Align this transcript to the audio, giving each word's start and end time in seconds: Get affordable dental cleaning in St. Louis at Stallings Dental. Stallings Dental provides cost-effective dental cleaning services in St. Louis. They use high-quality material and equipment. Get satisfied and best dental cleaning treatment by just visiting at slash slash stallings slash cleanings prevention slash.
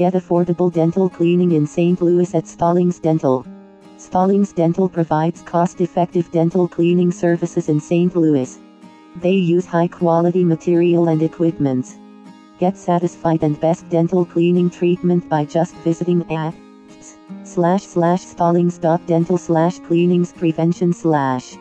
Get 0.00 0.14
affordable 0.14 0.72
dental 0.72 1.10
cleaning 1.10 1.52
in 1.52 1.66
St. 1.66 2.00
Louis 2.00 2.34
at 2.34 2.46
Stallings 2.46 2.98
Dental. 2.98 3.44
Stallings 3.98 4.50
Dental 4.50 4.88
provides 4.88 5.42
cost-effective 5.42 6.32
dental 6.32 6.66
cleaning 6.66 7.12
services 7.12 7.68
in 7.68 7.78
St. 7.78 8.16
Louis. 8.16 8.58
They 9.16 9.34
use 9.34 9.66
high-quality 9.66 10.42
material 10.42 11.08
and 11.08 11.22
equipment. 11.22 11.98
Get 12.58 12.78
satisfied 12.78 13.42
and 13.42 13.60
best 13.60 13.90
dental 13.90 14.24
cleaning 14.24 14.70
treatment 14.70 15.28
by 15.28 15.44
just 15.44 15.74
visiting 15.84 16.24
at 16.32 16.54
slash 17.44 17.82
slash 17.82 18.22
stallings 18.22 18.80
slash 19.36 19.80
cleanings 19.80 20.32
prevention 20.32 20.94
slash. 20.94 21.58